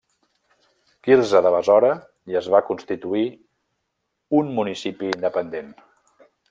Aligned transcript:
Quirze 1.07 1.41
de 1.47 1.51
Besora 1.55 1.91
i 2.33 2.39
es 2.41 2.49
va 2.55 2.63
constituir 2.71 3.23
un 4.41 4.53
municipi 4.61 5.13
independent. 5.19 5.75